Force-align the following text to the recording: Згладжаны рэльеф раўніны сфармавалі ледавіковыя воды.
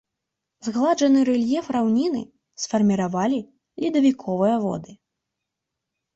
Згладжаны 0.67 1.19
рэльеф 1.29 1.65
раўніны 1.75 2.21
сфармавалі 2.65 3.39
ледавіковыя 3.83 4.57
воды. 4.67 4.91